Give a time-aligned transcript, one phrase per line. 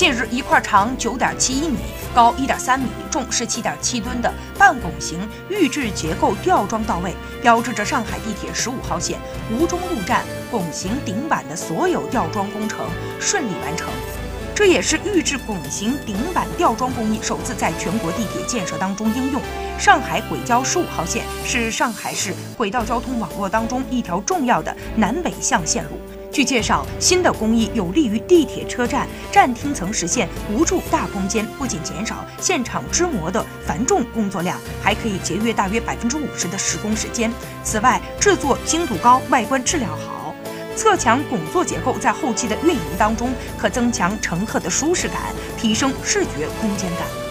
[0.00, 1.76] 近日，一块长九点七一米、
[2.14, 9.18] 高一点三米、重十七点七吨的半拱形预制结构吊装到位，标志着上海地铁十五号线
[9.52, 12.78] 吴中路站拱形顶板的所有吊装工程
[13.20, 13.90] 顺利完成。
[14.54, 19.42] 这也是预制拱形顶板吊装工艺首次在全国地铁建设当中应用。
[19.78, 26.00] 上海轨交十五号线是上海市轨道交通网络当中一条重要的南北向线路。
[26.32, 37.32] 据介绍，新的工艺有利于地铁车站站厅层实现无柱大空间，不仅减少现场支模的繁重工作量，还可以节约大约百分之五十的施工时间。
[37.64, 40.34] 此外，制作精度高，外观质量好。
[40.76, 45.20] 侧墙拱座结构在后期的运营当中，可增强乘客的舒适感，
[45.58, 47.29] 提升视觉空间感。